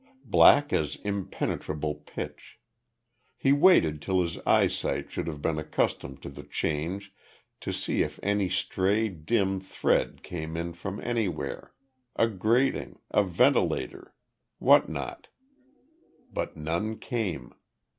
Black 0.25 0.73
as 0.73 0.95
impenetrable 1.03 1.93
pitch. 1.93 2.57
He 3.37 3.51
waited 3.51 4.01
till 4.01 4.23
his 4.23 4.39
eyesight 4.47 5.11
should 5.11 5.27
have 5.27 5.43
been 5.43 5.59
accustomed 5.59 6.23
to 6.23 6.29
the 6.31 6.41
change 6.41 7.13
to 7.59 7.71
see 7.71 8.01
if 8.01 8.19
any 8.23 8.49
stray 8.49 9.09
dim 9.09 9.59
thread 9.61 10.23
came 10.23 10.57
in 10.57 10.73
from 10.73 10.99
anywhere; 11.01 11.75
a 12.15 12.27
grating, 12.27 12.97
a 13.11 13.23
ventilator, 13.23 14.15
what 14.57 14.89
not? 14.89 15.27
But 16.33 16.57
none 16.57 16.97
came. 16.97 17.53